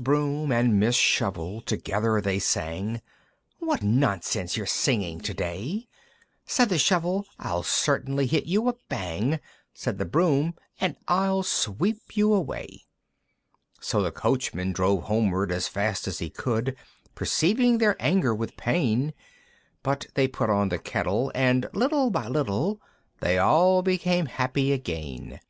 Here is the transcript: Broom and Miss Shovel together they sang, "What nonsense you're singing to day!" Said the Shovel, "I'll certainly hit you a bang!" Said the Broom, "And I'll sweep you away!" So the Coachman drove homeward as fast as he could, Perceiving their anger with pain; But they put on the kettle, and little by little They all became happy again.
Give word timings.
Broom 0.00 0.52
and 0.52 0.78
Miss 0.78 0.94
Shovel 0.94 1.60
together 1.60 2.20
they 2.20 2.38
sang, 2.38 3.02
"What 3.58 3.82
nonsense 3.82 4.56
you're 4.56 4.64
singing 4.64 5.18
to 5.22 5.34
day!" 5.34 5.88
Said 6.46 6.68
the 6.68 6.78
Shovel, 6.78 7.26
"I'll 7.40 7.64
certainly 7.64 8.26
hit 8.28 8.46
you 8.46 8.68
a 8.68 8.76
bang!" 8.88 9.40
Said 9.74 9.98
the 9.98 10.04
Broom, 10.04 10.54
"And 10.80 10.94
I'll 11.08 11.42
sweep 11.42 12.16
you 12.16 12.32
away!" 12.32 12.84
So 13.80 14.00
the 14.00 14.12
Coachman 14.12 14.70
drove 14.70 15.02
homeward 15.02 15.50
as 15.50 15.66
fast 15.66 16.06
as 16.06 16.20
he 16.20 16.30
could, 16.30 16.76
Perceiving 17.16 17.78
their 17.78 17.96
anger 17.98 18.32
with 18.32 18.56
pain; 18.56 19.12
But 19.82 20.06
they 20.14 20.28
put 20.28 20.48
on 20.48 20.68
the 20.68 20.78
kettle, 20.78 21.32
and 21.34 21.68
little 21.72 22.10
by 22.10 22.28
little 22.28 22.80
They 23.18 23.36
all 23.36 23.82
became 23.82 24.26
happy 24.26 24.70
again. 24.72 25.40